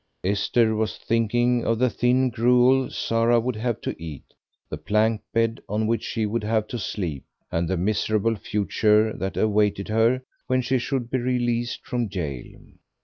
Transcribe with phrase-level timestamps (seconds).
[0.23, 4.23] Esther was thinking of the thin gruel Sarah would have to eat,
[4.67, 9.37] the plank bed on which she would have to sleep, and the miserable future that
[9.37, 12.41] awaited her when she should be released from gaol.